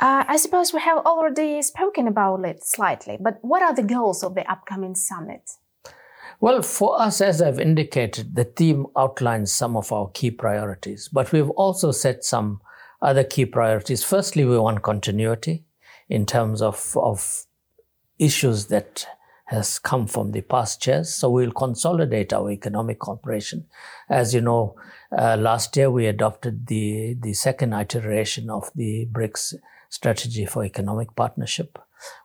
Uh, 0.00 0.24
I 0.26 0.36
suppose 0.36 0.72
we 0.72 0.80
have 0.80 0.98
already 0.98 1.62
spoken 1.62 2.08
about 2.08 2.44
it 2.44 2.64
slightly, 2.64 3.16
but 3.20 3.38
what 3.42 3.62
are 3.62 3.74
the 3.74 3.82
goals 3.82 4.22
of 4.24 4.34
the 4.34 4.50
upcoming 4.50 4.94
summit? 4.94 5.50
Well, 6.40 6.62
for 6.62 7.00
us, 7.00 7.20
as 7.20 7.40
I've 7.40 7.60
indicated, 7.60 8.34
the 8.34 8.44
theme 8.44 8.86
outlines 8.96 9.52
some 9.52 9.76
of 9.76 9.92
our 9.92 10.10
key 10.10 10.30
priorities, 10.30 11.08
but 11.08 11.32
we've 11.32 11.50
also 11.50 11.92
set 11.92 12.24
some 12.24 12.60
other 13.04 13.22
key 13.22 13.44
priorities. 13.44 14.02
Firstly, 14.02 14.44
we 14.44 14.58
want 14.58 14.82
continuity 14.82 15.64
in 16.08 16.26
terms 16.26 16.62
of, 16.62 16.96
of 16.96 17.44
issues 18.18 18.66
that 18.66 19.06
has 19.46 19.78
come 19.78 20.06
from 20.06 20.32
the 20.32 20.40
past 20.40 20.86
years. 20.86 21.14
So 21.14 21.28
we'll 21.28 21.52
consolidate 21.52 22.32
our 22.32 22.50
economic 22.50 22.98
cooperation. 22.98 23.66
As 24.08 24.32
you 24.34 24.40
know, 24.40 24.74
uh, 25.18 25.36
last 25.36 25.76
year 25.76 25.90
we 25.90 26.06
adopted 26.06 26.66
the, 26.66 27.16
the 27.20 27.34
second 27.34 27.72
iteration 27.72 28.50
of 28.50 28.70
the 28.74 29.06
BRICS 29.12 29.54
strategy 29.88 30.44
for 30.44 30.64
economic 30.64 31.14
partnership. 31.14 31.78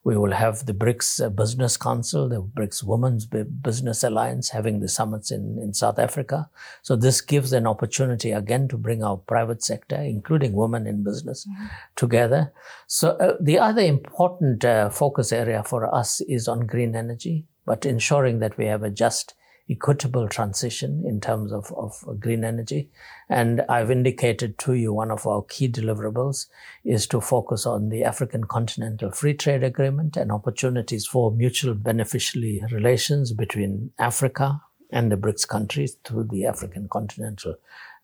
We 0.03 0.17
will 0.17 0.31
have 0.31 0.65
the 0.65 0.73
BRICS 0.73 1.25
uh, 1.25 1.29
Business 1.29 1.77
Council, 1.77 2.27
the 2.27 2.41
BRICS 2.41 2.83
Women's 2.83 3.25
Business 3.25 4.03
Alliance 4.03 4.49
having 4.49 4.79
the 4.79 4.89
summits 4.89 5.31
in, 5.31 5.57
in 5.61 5.73
South 5.73 5.99
Africa. 5.99 6.49
So 6.81 6.95
this 6.95 7.21
gives 7.21 7.53
an 7.53 7.67
opportunity 7.67 8.31
again 8.31 8.67
to 8.69 8.77
bring 8.77 9.03
our 9.03 9.17
private 9.17 9.63
sector, 9.63 9.95
including 9.95 10.53
women 10.53 10.87
in 10.87 11.03
business, 11.03 11.45
mm-hmm. 11.45 11.67
together. 11.95 12.51
So 12.87 13.11
uh, 13.11 13.37
the 13.39 13.59
other 13.59 13.81
important 13.81 14.65
uh, 14.65 14.89
focus 14.89 15.31
area 15.31 15.63
for 15.63 15.93
us 15.93 16.21
is 16.21 16.47
on 16.47 16.65
green 16.65 16.95
energy, 16.95 17.45
but 17.65 17.85
ensuring 17.85 18.39
that 18.39 18.57
we 18.57 18.65
have 18.65 18.83
a 18.83 18.89
just 18.89 19.35
equitable 19.69 20.27
transition 20.27 21.03
in 21.05 21.21
terms 21.21 21.51
of, 21.51 21.71
of 21.73 22.19
green 22.19 22.43
energy. 22.43 22.89
And 23.29 23.61
I've 23.69 23.91
indicated 23.91 24.57
to 24.59 24.73
you 24.73 24.93
one 24.93 25.11
of 25.11 25.27
our 25.27 25.43
key 25.43 25.69
deliverables 25.69 26.47
is 26.83 27.05
to 27.07 27.21
focus 27.21 27.65
on 27.65 27.89
the 27.89 28.03
African 28.03 28.45
Continental 28.45 29.11
Free 29.11 29.35
Trade 29.35 29.63
Agreement 29.63 30.17
and 30.17 30.31
opportunities 30.31 31.05
for 31.05 31.31
mutual 31.31 31.75
beneficiary 31.75 32.61
relations 32.71 33.31
between 33.31 33.91
Africa 33.99 34.61
and 34.91 35.11
the 35.11 35.17
BRICS 35.17 35.47
countries 35.47 35.97
through 36.03 36.23
the 36.23 36.45
African 36.45 36.87
Continental 36.89 37.55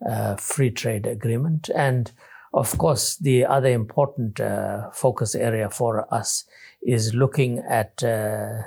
uh, 0.07 0.35
Free 0.35 0.69
Trade 0.69 1.07
Agreement. 1.07 1.69
And 1.75 2.11
of 2.53 2.77
course, 2.77 3.17
the 3.17 3.45
other 3.45 3.69
important 3.69 4.39
uh, 4.39 4.89
focus 4.91 5.35
area 5.35 5.69
for 5.69 6.13
us 6.13 6.45
is 6.81 7.13
looking 7.13 7.59
at 7.59 8.01
uh, 8.03 8.61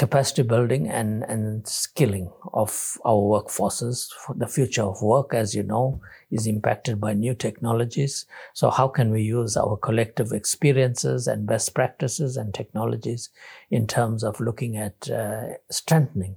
capacity 0.00 0.42
building 0.42 0.88
and, 0.88 1.24
and 1.24 1.68
skilling 1.68 2.32
of 2.54 2.96
our 3.04 3.22
workforces. 3.34 4.08
For 4.24 4.34
the 4.34 4.46
future 4.46 4.82
of 4.82 5.02
work, 5.02 5.34
as 5.34 5.54
you 5.54 5.62
know, 5.62 6.00
is 6.30 6.46
impacted 6.46 6.98
by 6.98 7.12
new 7.12 7.34
technologies. 7.34 8.24
So 8.54 8.70
how 8.70 8.88
can 8.88 9.10
we 9.10 9.20
use 9.20 9.58
our 9.58 9.76
collective 9.76 10.32
experiences 10.32 11.26
and 11.26 11.46
best 11.46 11.74
practices 11.74 12.38
and 12.38 12.54
technologies 12.54 13.28
in 13.70 13.86
terms 13.86 14.24
of 14.24 14.40
looking 14.40 14.78
at 14.78 15.10
uh, 15.10 15.48
strengthening 15.70 16.36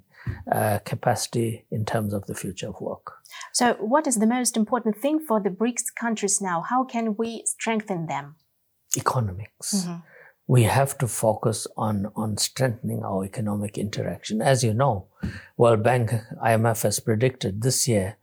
uh, 0.51 0.79
capacity 0.79 1.63
in 1.71 1.85
terms 1.85 2.13
of 2.13 2.25
the 2.25 2.35
future 2.35 2.67
of 2.67 2.81
work? 2.81 3.13
So 3.53 3.75
what 3.75 4.07
is 4.07 4.17
the 4.17 4.27
most 4.27 4.57
important 4.57 4.97
thing 4.97 5.21
for 5.21 5.39
the 5.39 5.49
BRICS 5.49 5.85
countries 5.97 6.41
now? 6.41 6.63
How 6.69 6.83
can 6.83 7.15
we 7.15 7.43
strengthen 7.45 8.07
them? 8.07 8.35
Economics. 8.97 9.73
Mm-hmm 9.73 10.12
we 10.47 10.63
have 10.63 10.97
to 10.97 11.07
focus 11.07 11.67
on, 11.77 12.11
on 12.15 12.37
strengthening 12.37 13.03
our 13.03 13.23
economic 13.23 13.77
interaction. 13.77 14.41
As 14.41 14.63
you 14.63 14.73
know, 14.73 15.07
World 15.57 15.83
Bank, 15.83 16.11
IMF 16.43 16.83
has 16.83 16.99
predicted 16.99 17.61
this 17.61 17.87
year, 17.87 18.17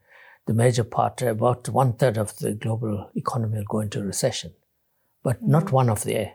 the 0.45 0.53
major 0.53 0.83
part, 0.83 1.21
about 1.21 1.69
one 1.69 1.93
third 1.93 2.17
of 2.17 2.37
the 2.37 2.53
global 2.53 3.09
economy 3.15 3.57
will 3.57 3.65
go 3.65 3.79
into 3.79 4.03
recession. 4.03 4.53
But 5.23 5.37
mm-hmm. 5.37 5.51
not 5.51 5.71
one 5.71 5.89
of 5.89 6.03
the 6.03 6.31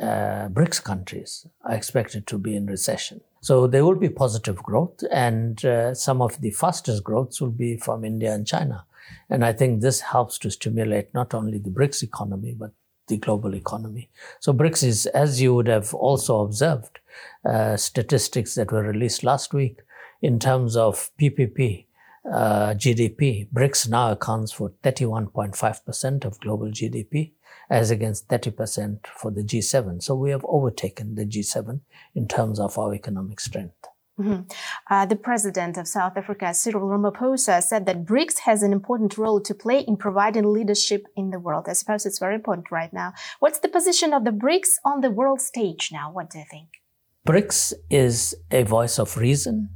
uh, 0.00 0.48
BRICS 0.48 0.82
countries 0.82 1.46
are 1.64 1.74
expected 1.74 2.26
to 2.28 2.38
be 2.38 2.56
in 2.56 2.66
recession. 2.66 3.20
So 3.40 3.66
there 3.66 3.84
will 3.84 3.94
be 3.96 4.08
positive 4.08 4.56
growth, 4.56 5.02
and 5.10 5.62
uh, 5.64 5.94
some 5.94 6.22
of 6.22 6.40
the 6.40 6.50
fastest 6.50 7.04
growths 7.04 7.40
will 7.40 7.50
be 7.50 7.76
from 7.76 8.04
India 8.04 8.32
and 8.32 8.46
China. 8.46 8.86
And 9.28 9.44
I 9.44 9.52
think 9.52 9.80
this 9.80 10.00
helps 10.00 10.38
to 10.38 10.50
stimulate 10.50 11.12
not 11.12 11.34
only 11.34 11.58
the 11.58 11.70
BRICS 11.70 12.02
economy, 12.02 12.54
but 12.58 12.72
the 13.06 13.16
global 13.16 13.54
economy. 13.54 14.10
So 14.40 14.52
BRICS 14.52 14.84
is, 14.84 15.06
as 15.06 15.40
you 15.40 15.54
would 15.54 15.68
have 15.68 15.94
also 15.94 16.40
observed, 16.40 17.00
uh, 17.44 17.76
statistics 17.76 18.54
that 18.54 18.72
were 18.72 18.82
released 18.82 19.24
last 19.24 19.52
week 19.52 19.80
in 20.22 20.38
terms 20.38 20.76
of 20.76 21.10
PPP, 21.20 21.86
uh, 22.30 22.74
GDP. 22.74 23.48
BRICS 23.52 23.88
now 23.88 24.12
accounts 24.12 24.52
for 24.52 24.70
31.5% 24.82 26.24
of 26.24 26.40
global 26.40 26.68
GDP 26.68 27.32
as 27.70 27.90
against 27.90 28.28
30% 28.28 29.06
for 29.06 29.30
the 29.30 29.42
G7. 29.42 30.02
So 30.02 30.14
we 30.14 30.30
have 30.30 30.44
overtaken 30.44 31.14
the 31.14 31.24
G7 31.24 31.80
in 32.14 32.28
terms 32.28 32.60
of 32.60 32.78
our 32.78 32.94
economic 32.94 33.40
strength. 33.40 33.86
Mm-hmm. 34.18 34.42
Uh, 34.88 35.06
the 35.06 35.16
president 35.16 35.76
of 35.76 35.88
South 35.88 36.16
Africa, 36.16 36.54
Cyril 36.54 36.88
Ramaphosa, 36.88 37.60
said 37.60 37.84
that 37.86 38.04
BRICS 38.04 38.40
has 38.40 38.62
an 38.62 38.72
important 38.72 39.18
role 39.18 39.40
to 39.40 39.54
play 39.54 39.80
in 39.80 39.96
providing 39.96 40.52
leadership 40.52 41.06
in 41.16 41.30
the 41.30 41.40
world. 41.40 41.66
I 41.68 41.72
suppose 41.72 42.06
it's 42.06 42.20
very 42.20 42.36
important 42.36 42.70
right 42.70 42.92
now. 42.92 43.12
What's 43.40 43.58
the 43.58 43.68
position 43.68 44.12
of 44.12 44.24
the 44.24 44.30
BRICS 44.30 44.78
on 44.84 45.00
the 45.00 45.10
world 45.10 45.40
stage 45.40 45.90
now? 45.92 46.12
What 46.12 46.30
do 46.30 46.38
you 46.38 46.44
think? 46.48 46.68
BRICS 47.26 47.72
is 47.90 48.36
a 48.52 48.62
voice 48.62 48.98
of 48.98 49.16
reason. 49.16 49.70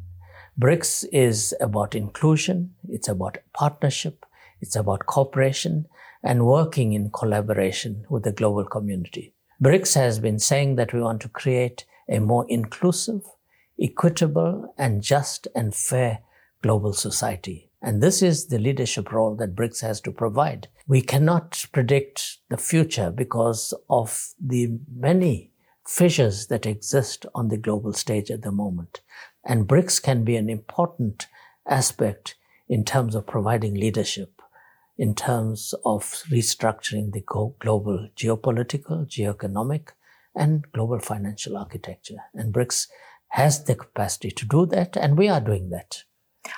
BRICS 0.61 1.07
is 1.12 1.54
about 1.61 1.95
inclusion. 1.95 2.75
It's 2.88 3.09
about 3.09 3.38
partnership. 3.52 4.25
It's 4.61 4.76
about 4.76 5.07
cooperation 5.07 5.87
and 6.23 6.47
working 6.47 6.92
in 6.92 7.11
collaboration 7.11 8.04
with 8.09 8.23
the 8.25 8.33
global 8.33 8.64
community. 8.64 9.35
BRICS 9.62 9.95
has 9.95 10.21
been 10.21 10.38
saying 10.38 10.76
that 10.76 10.92
we 10.92 11.00
want 11.00 11.23
to 11.23 11.28
create 11.28 11.87
a 12.09 12.21
more 12.21 12.47
inclusive, 12.49 13.23
equitable 13.81 14.75
and 14.77 15.03
just 15.03 15.49
and 15.55 15.75
fair 15.75 16.21
global 16.63 16.93
society. 16.93 17.71
And 17.81 18.03
this 18.03 18.23
is 18.23 18.47
the 18.47 18.59
leadership 18.59 19.13
role 19.13 19.37
that 19.37 19.55
BRICS 19.55 19.83
has 19.83 20.01
to 20.03 20.11
provide. 20.11 20.69
We 20.89 21.01
cannot 21.01 21.65
predict 21.73 22.39
the 22.49 22.57
future 22.57 23.11
because 23.11 23.73
of 23.89 24.35
the 24.41 24.79
many 24.93 25.53
fissures 25.87 26.49
that 26.49 26.67
exist 26.67 27.25
on 27.35 27.49
the 27.49 27.57
global 27.57 27.93
stage 27.93 28.31
at 28.31 28.43
the 28.43 28.51
moment. 28.51 29.01
And 29.45 29.69
BRICS 29.69 30.03
can 30.03 30.25
be 30.25 30.37
an 30.37 30.51
important 30.51 31.27
aspect 31.69 32.35
in 32.69 32.85
terms 32.85 33.15
of 33.15 33.27
providing 33.27 33.75
leadership, 33.75 34.43
in 34.99 35.15
terms 35.15 35.73
of 35.85 36.03
restructuring 36.31 37.13
the 37.13 37.21
global 37.21 38.09
geopolitical, 38.17 39.07
geoeconomic, 39.07 39.91
and 40.35 40.71
global 40.73 40.99
financial 40.99 41.57
architecture. 41.57 42.19
And 42.35 42.53
BRICS 42.53 42.89
has 43.31 43.65
the 43.65 43.75
capacity 43.75 44.31
to 44.31 44.47
do 44.47 44.67
that, 44.67 44.97
and 44.97 45.19
we 45.19 45.29
are 45.29 45.41
doing 45.41 45.71
that. 45.71 46.05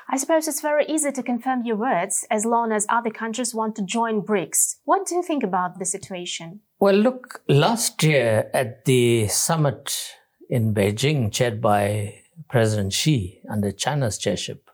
I 0.08 0.16
suppose 0.16 0.46
it's 0.46 0.60
very 0.60 0.84
easy 0.86 1.10
to 1.10 1.22
confirm 1.22 1.64
your 1.64 1.76
words 1.76 2.26
as 2.30 2.44
long 2.44 2.72
as 2.72 2.86
other 2.88 3.10
countries 3.10 3.54
want 3.54 3.76
to 3.76 3.82
join 3.82 4.22
BRICS. 4.22 4.76
What 4.84 5.06
do 5.06 5.14
you 5.16 5.22
think 5.22 5.42
about 5.42 5.78
the 5.78 5.84
situation? 5.84 6.60
Well, 6.78 6.94
look, 6.94 7.42
last 7.48 8.02
year 8.02 8.50
at 8.54 8.84
the 8.84 9.28
summit 9.28 10.14
in 10.48 10.74
Beijing, 10.74 11.32
chaired 11.32 11.60
by 11.60 12.22
President 12.48 12.92
Xi 12.92 13.40
under 13.50 13.72
China's 13.72 14.18
chairship, 14.18 14.70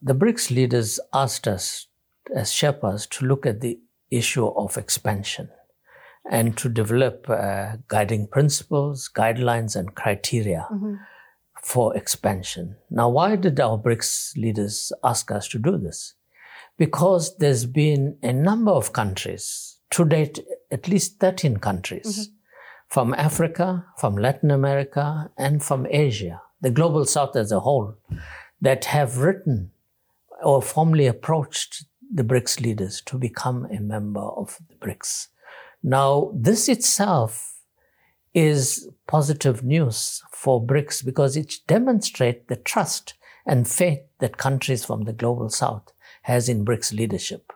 the 0.00 0.14
BRICS 0.14 0.50
leaders 0.50 0.98
asked 1.12 1.46
us 1.46 1.86
as 2.34 2.50
Sherpas 2.50 3.08
to 3.10 3.26
look 3.26 3.46
at 3.46 3.60
the 3.60 3.78
issue 4.10 4.46
of 4.46 4.76
expansion 4.76 5.48
and 6.30 6.56
to 6.56 6.68
develop 6.68 7.28
uh, 7.28 7.76
guiding 7.88 8.26
principles, 8.26 9.10
guidelines, 9.14 9.74
and 9.74 9.94
criteria 9.94 10.66
mm-hmm. 10.72 10.94
for 11.62 11.96
expansion. 11.96 12.76
Now, 12.90 13.08
why 13.08 13.36
did 13.36 13.58
our 13.58 13.78
BRICS 13.78 14.36
leaders 14.36 14.92
ask 15.02 15.30
us 15.30 15.48
to 15.48 15.58
do 15.58 15.76
this? 15.76 16.14
Because 16.78 17.36
there's 17.36 17.66
been 17.66 18.16
a 18.22 18.32
number 18.32 18.70
of 18.70 18.92
countries, 18.92 19.78
to 19.90 20.04
date, 20.04 20.40
at 20.70 20.88
least 20.88 21.18
13 21.18 21.58
countries, 21.58 22.28
mm-hmm. 22.28 22.34
from 22.88 23.14
Africa, 23.14 23.84
from 23.98 24.16
Latin 24.16 24.50
America, 24.50 25.30
and 25.36 25.62
from 25.62 25.86
Asia, 25.90 26.40
the 26.60 26.70
global 26.70 27.04
south 27.04 27.36
as 27.36 27.52
a 27.52 27.60
whole, 27.60 27.96
that 28.60 28.86
have 28.86 29.18
written 29.18 29.72
or 30.42 30.62
formally 30.62 31.06
approached 31.06 31.84
the 32.14 32.24
BRICS 32.24 32.60
leaders 32.60 33.00
to 33.06 33.18
become 33.18 33.66
a 33.66 33.80
member 33.80 34.20
of 34.20 34.58
the 34.68 34.76
BRICS. 34.76 35.28
Now, 35.82 36.30
this 36.34 36.68
itself 36.68 37.56
is 38.34 38.88
positive 39.06 39.62
news 39.62 40.22
for 40.30 40.64
BRICS 40.64 41.04
because 41.04 41.36
it 41.36 41.56
demonstrates 41.66 42.46
the 42.48 42.56
trust 42.56 43.14
and 43.46 43.68
faith 43.68 44.00
that 44.20 44.36
countries 44.36 44.84
from 44.84 45.02
the 45.02 45.12
global 45.12 45.50
south 45.50 45.92
has 46.22 46.48
in 46.48 46.64
BRICS 46.64 46.96
leadership. 46.96 47.52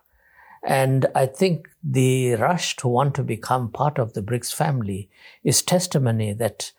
And 0.67 1.07
I 1.15 1.27
think 1.27 1.69
the 1.83 2.35
rush 2.35 2.75
to 2.77 2.89
want 2.89 3.15
to 3.15 3.23
become 3.23 3.71
part 3.71 3.99
of 3.99 4.15
the 4.15 4.23
BRICS 4.23 4.53
family 4.53 5.09
is 5.45 5.63
testimony 5.63 6.33
that 6.33 6.73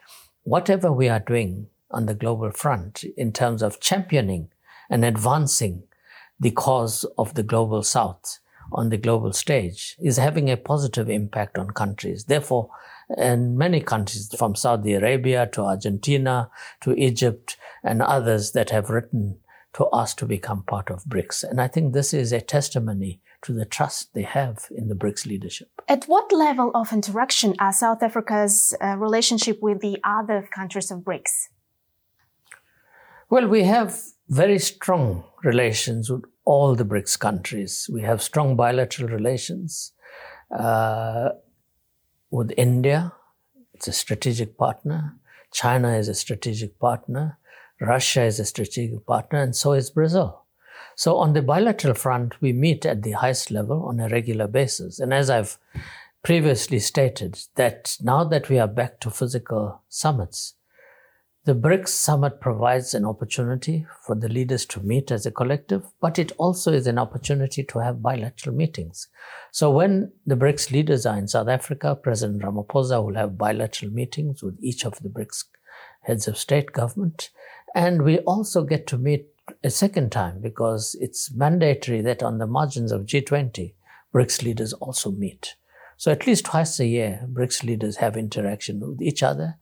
whatever 0.43 0.91
we 0.91 1.07
are 1.07 1.21
doing 1.21 1.67
on 1.91 2.05
the 2.05 2.13
global 2.13 2.51
front 2.51 3.05
in 3.15 3.31
terms 3.31 3.63
of 3.63 3.79
championing 3.79 4.49
and 4.89 5.05
advancing 5.05 5.83
the 6.39 6.51
cause 6.51 7.05
of 7.17 7.33
the 7.35 7.43
global 7.43 7.81
south 7.81 8.39
on 8.71 8.89
the 8.89 8.97
global 8.97 9.33
stage 9.33 9.95
is 9.99 10.17
having 10.17 10.49
a 10.49 10.57
positive 10.57 11.09
impact 11.09 11.57
on 11.57 11.71
countries. 11.71 12.25
Therefore, 12.25 12.69
in 13.17 13.57
many 13.57 13.81
countries 13.81 14.33
from 14.37 14.55
Saudi 14.55 14.93
Arabia 14.93 15.47
to 15.53 15.61
Argentina 15.61 16.49
to 16.81 16.93
Egypt 16.93 17.57
and 17.83 18.01
others 18.01 18.51
that 18.51 18.69
have 18.69 18.89
written 18.89 19.39
to 19.73 19.85
us 19.85 20.13
to 20.15 20.25
become 20.25 20.63
part 20.63 20.89
of 20.89 21.03
BRICS. 21.05 21.43
And 21.43 21.61
I 21.61 21.67
think 21.67 21.93
this 21.93 22.13
is 22.13 22.31
a 22.31 22.41
testimony 22.41 23.21
to 23.43 23.53
the 23.53 23.65
trust 23.65 24.13
they 24.13 24.23
have 24.23 24.65
in 24.75 24.87
the 24.87 24.95
BRICS 24.95 25.25
leadership. 25.25 25.69
At 25.87 26.05
what 26.05 26.33
level 26.33 26.71
of 26.73 26.91
interaction 26.91 27.55
are 27.59 27.71
South 27.71 28.01
Africa's 28.01 28.73
uh, 28.81 28.97
relationship 28.97 29.59
with 29.61 29.79
the 29.81 29.99
other 30.03 30.49
countries 30.53 30.89
of 30.91 30.99
BRICS? 30.99 31.49
Well, 33.29 33.47
we 33.47 33.63
have 33.63 34.01
very 34.29 34.57
strong 34.57 35.23
relations 35.43 36.09
with 36.09 36.23
all 36.47 36.75
the 36.75 36.85
BRICS 36.85 37.19
countries. 37.19 37.89
We 37.91 38.01
have 38.03 38.23
strong 38.23 38.55
bilateral 38.55 39.09
relations 39.09 39.91
uh, 40.57 41.29
with 42.31 42.53
India. 42.55 43.11
It's 43.73 43.89
a 43.89 43.91
strategic 43.91 44.57
partner. 44.57 45.17
China 45.51 45.97
is 45.97 46.07
a 46.07 46.13
strategic 46.13 46.79
partner. 46.79 47.37
Russia 47.81 48.23
is 48.23 48.39
a 48.39 48.45
strategic 48.45 49.05
partner, 49.05 49.41
and 49.41 49.55
so 49.55 49.73
is 49.73 49.89
Brazil. 49.89 50.45
So 50.95 51.17
on 51.17 51.33
the 51.33 51.41
bilateral 51.41 51.93
front, 51.93 52.41
we 52.41 52.53
meet 52.53 52.85
at 52.85 53.03
the 53.03 53.11
highest 53.11 53.51
level 53.51 53.83
on 53.83 53.99
a 53.99 54.07
regular 54.07 54.47
basis. 54.47 54.99
And 54.99 55.13
as 55.13 55.29
I've 55.29 55.59
previously 56.23 56.79
stated, 56.79 57.39
that 57.55 57.97
now 58.01 58.23
that 58.23 58.47
we 58.47 58.57
are 58.57 58.69
back 58.69 59.01
to 59.01 59.09
physical 59.09 59.83
summits, 59.89 60.53
the 61.47 61.55
BRICS 61.55 61.87
summit 61.87 62.41
provides 62.41 62.93
an 62.93 63.05
opportunity 63.05 63.87
for 64.05 64.15
the 64.15 64.27
leaders 64.27 64.65
to 64.65 64.81
meet 64.81 65.11
as 65.11 65.25
a 65.25 65.31
collective, 65.31 65.85
but 66.01 66.19
it 66.19 66.33
also 66.37 66.73
is 66.73 66.87
an 66.87 66.99
opportunity 66.99 67.63
to 67.63 67.79
have 67.79 68.03
bilateral 68.03 68.53
meetings. 68.53 69.07
So 69.53 69.71
when 69.71 70.11
the 70.25 70.35
BRICS 70.35 70.71
leaders 70.71 71.05
are 71.05 71.17
in 71.17 71.29
South 71.29 71.47
Africa, 71.47 71.95
President 71.95 72.41
Ramaphosa 72.43 73.01
will 73.01 73.15
have 73.15 73.37
bilateral 73.37 73.93
meetings 73.93 74.43
with 74.43 74.57
each 74.61 74.83
of 74.83 74.99
the 75.01 75.07
BRICS 75.07 75.45
heads 76.01 76.27
of 76.27 76.37
state 76.37 76.73
government. 76.73 77.29
And 77.73 78.01
we 78.01 78.19
also 78.19 78.65
get 78.65 78.85
to 78.87 78.97
meet 78.97 79.27
a 79.63 79.69
second 79.69 80.11
time 80.11 80.41
because 80.41 80.97
it's 80.99 81.33
mandatory 81.33 82.01
that 82.01 82.21
on 82.21 82.39
the 82.39 82.47
margins 82.47 82.91
of 82.91 83.05
G20, 83.05 83.73
BRICS 84.13 84.43
leaders 84.43 84.73
also 84.73 85.11
meet. 85.11 85.55
So 85.95 86.11
at 86.11 86.27
least 86.27 86.43
twice 86.43 86.77
a 86.81 86.85
year, 86.85 87.25
BRICS 87.31 87.63
leaders 87.63 87.95
have 87.95 88.17
interaction 88.17 88.81
with 88.81 89.01
each 89.01 89.23
other 89.23 89.55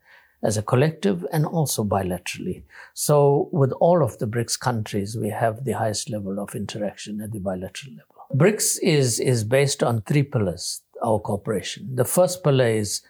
as 0.45 0.57
a 0.57 0.61
collective 0.61 1.25
and 1.33 1.45
also 1.45 1.83
bilaterally. 1.83 2.63
So 2.93 3.49
with 3.51 3.71
all 3.85 4.03
of 4.03 4.17
the 4.19 4.27
BRICS 4.27 4.59
countries, 4.59 5.17
we 5.17 5.29
have 5.29 5.65
the 5.65 5.71
highest 5.71 6.09
level 6.09 6.39
of 6.39 6.55
interaction 6.55 7.19
at 7.21 7.31
the 7.31 7.39
bilateral 7.39 7.93
level. 7.99 8.15
BRICS 8.41 8.77
is, 8.83 9.19
is 9.19 9.43
based 9.43 9.81
on 9.81 10.01
three 10.01 10.23
pillars, 10.23 10.81
our 11.03 11.19
cooperation. 11.19 11.95
The 11.95 12.05
first 12.05 12.43
pillar 12.43 12.67
is 12.67 13.01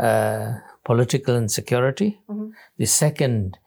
uh, 0.00 0.54
political 0.84 1.34
and 1.34 1.50
security. 1.50 2.20
Mm-hmm. 2.30 2.50
The 2.78 2.86
second 2.86 3.58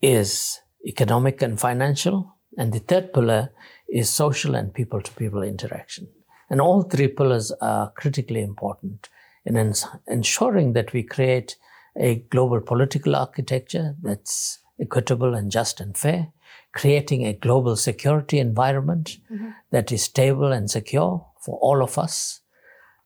is 0.00 0.60
economic 0.86 1.42
and 1.42 1.60
financial. 1.60 2.36
And 2.56 2.72
the 2.72 2.80
third 2.80 3.12
pillar 3.12 3.52
is 3.88 4.08
social 4.08 4.54
and 4.54 4.72
people 4.72 5.00
to 5.02 5.12
people 5.12 5.42
interaction. 5.42 6.08
And 6.48 6.60
all 6.60 6.82
three 6.82 7.08
pillars 7.08 7.52
are 7.60 7.92
critically 7.92 8.42
important 8.42 9.08
in 9.44 9.56
ens- 9.56 9.86
ensuring 10.08 10.72
that 10.72 10.92
we 10.92 11.02
create 11.02 11.56
a 12.00 12.16
global 12.30 12.60
political 12.60 13.14
architecture 13.14 13.94
that's 14.02 14.58
equitable 14.80 15.34
and 15.34 15.52
just 15.52 15.80
and 15.80 15.96
fair, 15.96 16.32
creating 16.72 17.26
a 17.26 17.32
global 17.32 17.76
security 17.76 18.38
environment 18.38 19.18
mm-hmm. 19.30 19.50
that 19.70 19.92
is 19.92 20.02
stable 20.02 20.50
and 20.50 20.70
secure 20.70 21.26
for 21.40 21.58
all 21.60 21.82
of 21.82 21.98
us, 21.98 22.40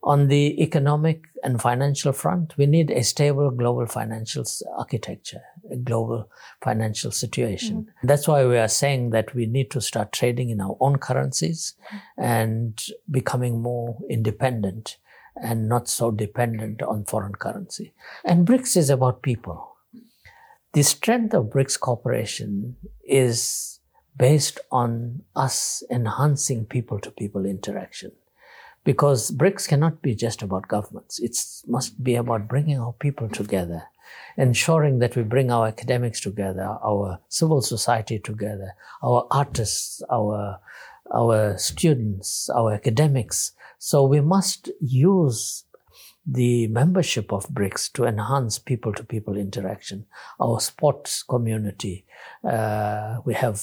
on 0.04 0.28
the 0.28 0.62
economic 0.62 1.24
and 1.42 1.60
financial 1.60 2.12
front, 2.12 2.56
we 2.58 2.66
need 2.66 2.90
a 2.90 3.02
stable 3.02 3.50
global 3.50 3.86
financial 3.86 4.44
architecture, 4.76 5.40
a 5.70 5.76
global 5.76 6.28
financial 6.62 7.10
situation. 7.10 7.76
Mm-hmm. 7.76 8.06
That's 8.06 8.28
why 8.28 8.44
we 8.44 8.58
are 8.58 8.68
saying 8.68 9.10
that 9.10 9.34
we 9.34 9.46
need 9.46 9.70
to 9.70 9.80
start 9.80 10.12
trading 10.12 10.50
in 10.50 10.60
our 10.60 10.76
own 10.80 10.98
currencies 10.98 11.74
and 12.18 12.78
becoming 13.10 13.62
more 13.62 13.98
independent 14.10 14.98
and 15.36 15.68
not 15.68 15.88
so 15.88 16.10
dependent 16.10 16.82
on 16.82 17.04
foreign 17.04 17.34
currency. 17.34 17.92
And 18.24 18.46
BRICS 18.46 18.76
is 18.76 18.90
about 18.90 19.22
people. 19.22 19.76
The 20.72 20.82
strength 20.82 21.34
of 21.34 21.46
BRICS 21.46 21.78
cooperation 21.78 22.76
is 23.04 23.80
based 24.16 24.60
on 24.70 25.22
us 25.34 25.82
enhancing 25.90 26.66
people 26.66 27.00
to 27.00 27.10
people 27.10 27.44
interaction 27.44 28.12
because 28.84 29.30
BRICS 29.30 29.68
cannot 29.68 30.02
be 30.02 30.14
just 30.14 30.42
about 30.42 30.68
governments. 30.68 31.18
It 31.18 31.36
must 31.66 32.02
be 32.02 32.14
about 32.14 32.48
bringing 32.48 32.78
our 32.78 32.92
people 32.92 33.28
together, 33.28 33.84
ensuring 34.36 34.98
that 34.98 35.16
we 35.16 35.22
bring 35.22 35.50
our 35.50 35.66
academics 35.66 36.20
together, 36.20 36.78
our 36.84 37.18
civil 37.28 37.62
society 37.62 38.18
together, 38.18 38.74
our 39.02 39.26
artists, 39.30 40.02
our, 40.10 40.60
our 41.12 41.56
students, 41.58 42.48
our 42.50 42.72
academics. 42.72 43.52
So 43.78 44.04
we 44.04 44.20
must 44.20 44.70
use 44.80 45.64
the 46.26 46.66
membership 46.68 47.32
of 47.32 47.48
BRICS 47.48 47.92
to 47.92 48.04
enhance 48.04 48.58
people 48.58 48.92
to 48.94 49.04
people 49.04 49.36
interaction. 49.36 50.06
Our 50.40 50.60
sports 50.60 51.22
community, 51.22 52.06
uh, 52.42 53.18
we 53.24 53.34
have 53.34 53.62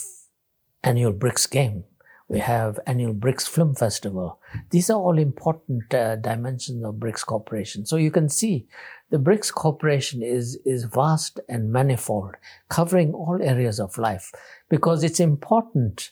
annual 0.84 1.14
BRICS 1.14 1.50
game 1.50 1.84
we 2.32 2.40
have 2.40 2.80
annual 2.88 3.14
BRICS 3.14 3.50
Film 3.50 3.76
Festival. 3.76 4.40
These 4.70 4.90
are 4.90 4.98
all 4.98 5.18
important 5.18 5.94
uh, 5.94 6.16
dimensions 6.16 6.86
of 6.86 6.96
BRICS 6.96 7.26
cooperation. 7.26 7.86
So 7.86 7.98
you 7.98 8.10
can 8.10 8.30
see 8.30 8.68
the 9.10 9.18
BRICS 9.18 9.52
cooperation 9.54 10.24
is, 10.24 10.58
is 10.64 10.86
vast 10.86 11.42
and 11.50 11.74
manifold, 11.74 12.36
covering 12.70 13.14
all 13.14 13.38
areas 13.42 13.82
of 13.82 13.98
life 13.98 14.32
because 14.70 15.04
it's 15.04 15.20
important 15.20 16.12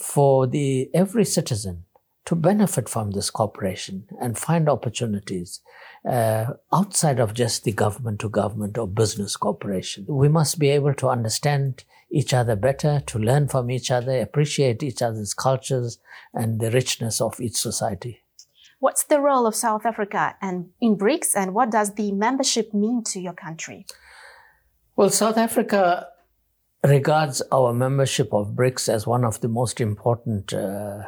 for 0.00 0.46
the 0.46 0.90
every 0.94 1.24
citizen 1.24 1.84
to 2.26 2.34
benefit 2.34 2.88
from 2.88 3.10
this 3.10 3.30
cooperation 3.30 4.06
and 4.20 4.38
find 4.38 4.68
opportunities 4.68 5.60
uh, 6.08 6.46
outside 6.72 7.18
of 7.18 7.34
just 7.34 7.64
the 7.64 7.72
government 7.72 8.20
to 8.20 8.28
government 8.28 8.78
or 8.78 8.86
business 8.86 9.36
cooperation. 9.36 10.04
We 10.08 10.28
must 10.28 10.58
be 10.58 10.68
able 10.70 10.94
to 10.94 11.08
understand 11.08 11.84
each 12.10 12.34
other 12.34 12.56
better, 12.56 13.02
to 13.06 13.18
learn 13.18 13.48
from 13.48 13.70
each 13.70 13.90
other, 13.90 14.20
appreciate 14.20 14.82
each 14.82 15.00
other's 15.00 15.34
cultures 15.34 15.98
and 16.34 16.60
the 16.60 16.70
richness 16.70 17.20
of 17.20 17.40
each 17.40 17.56
society. 17.56 18.22
What's 18.80 19.04
the 19.04 19.20
role 19.20 19.46
of 19.46 19.54
South 19.54 19.84
Africa 19.84 20.36
and 20.40 20.70
in 20.80 20.96
BRICS, 20.96 21.36
and 21.36 21.54
what 21.54 21.70
does 21.70 21.94
the 21.94 22.12
membership 22.12 22.72
mean 22.72 23.04
to 23.04 23.20
your 23.20 23.34
country? 23.34 23.86
Well, 24.96 25.10
South 25.10 25.36
Africa 25.36 26.08
regards 26.82 27.42
our 27.52 27.72
membership 27.72 28.32
of 28.32 28.54
BRICS 28.54 28.88
as 28.88 29.06
one 29.06 29.24
of 29.24 29.40
the 29.40 29.48
most 29.48 29.80
important 29.80 30.52
uh, 30.52 31.02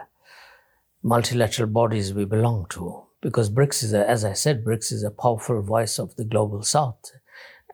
multilateral 1.02 1.68
bodies 1.68 2.12
we 2.12 2.24
belong 2.24 2.66
to, 2.70 3.02
because 3.20 3.50
BRICS 3.50 3.84
is, 3.84 3.92
a, 3.92 4.08
as 4.08 4.24
I 4.24 4.34
said, 4.34 4.64
BRICS 4.64 4.92
is 4.92 5.02
a 5.02 5.10
powerful 5.10 5.62
voice 5.62 5.98
of 5.98 6.14
the 6.16 6.24
global 6.24 6.62
South. 6.62 7.12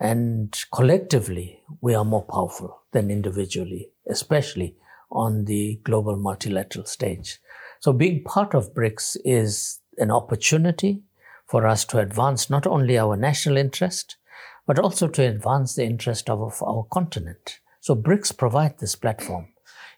And 0.01 0.57
collectively, 0.73 1.61
we 1.81 1.95
are 1.95 2.05
more 2.05 2.25
powerful 2.25 2.83
than 2.93 3.11
individually, 3.11 3.91
especially 4.09 4.77
on 5.11 5.47
the 5.47 5.81
global 5.83 6.17
multilateral 6.17 6.85
stage. 6.85 7.41
So 7.81 7.93
being 7.93 8.23
part 8.23 8.55
of 8.55 8.75
BRICS 8.75 9.17
is 9.25 9.81
an 9.97 10.11
opportunity 10.11 11.03
for 11.47 11.67
us 11.67 11.85
to 11.87 11.99
advance 11.99 12.49
not 12.49 12.67
only 12.67 12.97
our 12.99 13.17
national 13.17 13.57
interest, 13.57 14.17
but 14.67 14.79
also 14.79 15.09
to 15.09 15.27
advance 15.27 15.75
the 15.75 15.85
interest 15.85 16.31
of 16.31 16.63
our 16.63 16.87
continent. 16.93 17.59
So 17.89 17.97
BRICS 17.97 18.37
provide 18.37 18.79
this 18.79 18.95
platform. 18.95 19.49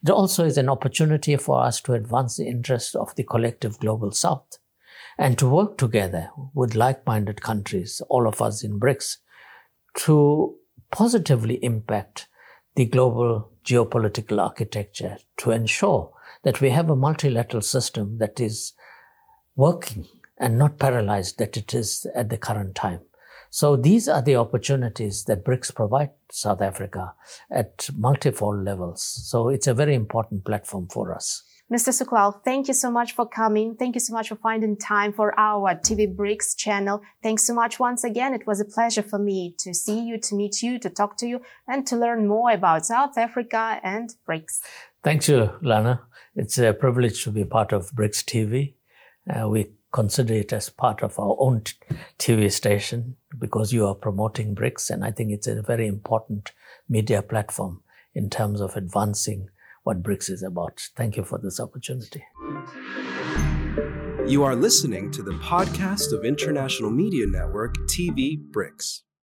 It 0.01 0.11
also 0.11 0.45
is 0.45 0.57
an 0.57 0.69
opportunity 0.69 1.35
for 1.35 1.61
us 1.61 1.81
to 1.81 1.95
advance 1.95 2.37
the 2.37 2.47
interests 2.47 2.95
of 2.95 3.13
the 3.17 3.25
collective 3.25 3.81
global 3.81 4.13
south. 4.13 4.59
and 5.19 5.37
to 5.39 5.49
work 5.49 5.77
together 5.77 6.31
with 6.55 6.77
like-minded 6.77 7.43
countries, 7.43 8.01
all 8.09 8.29
of 8.29 8.41
us 8.41 8.63
in 8.63 8.79
BRICS, 8.79 9.17
to 10.05 10.55
positively 10.93 11.57
impact 11.65 12.29
the 12.77 12.87
global 12.87 13.51
geopolitical 13.65 14.41
architecture 14.41 15.17
to 15.39 15.51
ensure 15.51 16.13
that 16.45 16.61
we 16.61 16.71
have 16.71 16.91
a 16.91 16.95
multilateral 16.95 17.61
system 17.61 18.19
that 18.19 18.39
is 18.39 18.73
working 19.57 20.07
and 20.39 20.57
not 20.57 20.79
paralyzed 20.79 21.39
that 21.39 21.57
it 21.57 21.75
is 21.75 22.07
at 22.15 22.29
the 22.29 22.39
current 22.39 22.77
time. 22.77 23.01
So 23.51 23.77
these 23.77 24.09
are 24.09 24.23
the 24.23 24.37
opportunities 24.37 25.25
that 25.25 25.45
BRICS 25.45 25.75
provide 25.75 26.11
South 26.31 26.63
Africa 26.63 27.15
at 27.51 27.91
multifold 27.97 28.65
levels. 28.65 29.03
So 29.03 29.49
it's 29.49 29.67
a 29.67 29.75
very 29.75 29.95
important 29.95 30.45
platform 30.45 30.87
for 30.89 31.13
us. 31.13 31.43
Mr. 31.73 31.91
Sooklal, 31.91 32.43
thank 32.45 32.67
you 32.67 32.75
so 32.75 32.91
much 32.91 33.13
for 33.13 33.29
coming. 33.29 33.77
Thank 33.77 33.95
you 33.95 34.01
so 34.01 34.13
much 34.13 34.29
for 34.29 34.35
finding 34.37 34.77
time 34.77 35.13
for 35.13 35.39
our 35.39 35.77
TV 35.77 36.13
BRICS 36.13 36.57
channel. 36.57 37.01
Thanks 37.23 37.45
so 37.47 37.55
much 37.55 37.79
once 37.79 38.03
again. 38.03 38.35
It 38.35 38.45
was 38.45 38.61
a 38.61 38.65
pleasure 38.65 39.05
for 39.05 39.21
me 39.21 39.55
to 39.61 39.73
see 39.73 40.01
you, 40.01 40.19
to 40.19 40.35
meet 40.35 40.63
you, 40.63 40.81
to 40.81 40.91
talk 40.91 41.17
to 41.19 41.29
you, 41.29 41.43
and 41.69 41.87
to 41.87 41.97
learn 41.97 42.27
more 42.27 42.51
about 42.51 42.87
South 42.87 43.17
Africa 43.17 43.79
and 43.85 44.11
BRICS. 44.29 44.59
Thank 45.05 45.29
you, 45.29 45.51
Lana. 45.63 46.03
It's 46.35 46.59
a 46.59 46.73
privilege 46.73 47.23
to 47.25 47.31
be 47.31 47.45
part 47.45 47.73
of 47.73 47.93
BRICS 47.93 48.25
TV. 48.25 48.75
Uh, 49.29 49.49
we 49.49 49.71
consider 49.93 50.35
it 50.35 50.53
as 50.53 50.69
part 50.69 51.03
of 51.03 51.19
our 51.19 51.37
own 51.39 51.63
TV 52.19 52.51
station 52.51 53.17
because 53.39 53.73
you 53.73 53.87
are 53.87 53.95
promoting 53.95 54.55
BRICS, 54.55 54.91
and 54.91 55.05
I 55.05 55.11
think 55.11 55.33
it's 55.33 55.47
a 55.47 55.63
very 55.63 55.87
important 55.87 56.53
media 56.89 57.23
platform 57.23 57.83
in 58.15 58.31
terms 58.31 58.61
of 58.61 58.77
advancing 58.77 59.49
what 59.83 60.03
BRICS 60.03 60.31
is 60.31 60.43
about. 60.43 60.81
Thank 60.97 61.17
you 61.17 61.25
for 61.25 61.39
this 61.39 61.59
opportunity. 61.59 62.25
You 64.27 64.45
are 64.45 64.55
listening 64.55 65.11
to 65.13 65.23
the 65.23 65.33
podcast 65.33 66.13
of 66.13 66.25
International 66.25 66.91
Media 66.91 67.27
Network 67.27 67.75
TV 67.89 68.39
BRICS. 68.53 69.01